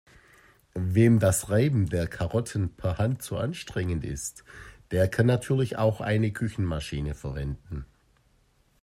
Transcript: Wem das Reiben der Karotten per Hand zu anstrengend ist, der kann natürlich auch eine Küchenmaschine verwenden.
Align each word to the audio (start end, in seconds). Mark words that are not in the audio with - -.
Wem 0.73 1.19
das 1.19 1.51
Reiben 1.51 1.87
der 1.87 2.07
Karotten 2.07 2.73
per 2.75 2.97
Hand 2.97 3.21
zu 3.21 3.37
anstrengend 3.37 4.03
ist, 4.03 4.43
der 4.89 5.07
kann 5.07 5.27
natürlich 5.27 5.77
auch 5.77 6.01
eine 6.01 6.31
Küchenmaschine 6.31 7.13
verwenden. 7.13 7.85